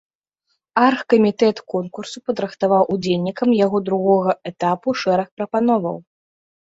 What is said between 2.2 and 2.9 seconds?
падрыхтаваў